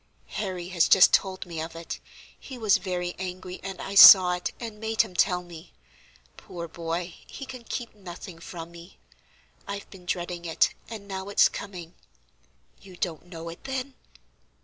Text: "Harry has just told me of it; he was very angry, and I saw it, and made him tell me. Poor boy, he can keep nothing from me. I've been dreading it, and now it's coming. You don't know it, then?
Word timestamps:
"Harry 0.41 0.69
has 0.69 0.87
just 0.89 1.13
told 1.13 1.45
me 1.45 1.61
of 1.61 1.75
it; 1.75 1.99
he 2.39 2.57
was 2.57 2.77
very 2.79 3.13
angry, 3.19 3.59
and 3.61 3.79
I 3.79 3.93
saw 3.93 4.33
it, 4.33 4.51
and 4.59 4.79
made 4.79 5.03
him 5.03 5.13
tell 5.13 5.43
me. 5.43 5.73
Poor 6.37 6.67
boy, 6.67 7.13
he 7.27 7.45
can 7.45 7.63
keep 7.63 7.93
nothing 7.93 8.39
from 8.39 8.71
me. 8.71 8.97
I've 9.67 9.87
been 9.91 10.07
dreading 10.07 10.45
it, 10.45 10.73
and 10.89 11.07
now 11.07 11.29
it's 11.29 11.47
coming. 11.49 11.93
You 12.81 12.97
don't 12.97 13.27
know 13.27 13.47
it, 13.49 13.63
then? 13.65 13.93